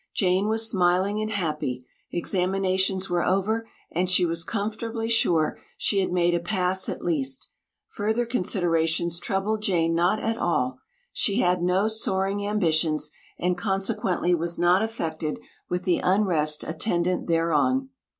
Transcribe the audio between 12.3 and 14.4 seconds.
ambitions and consequently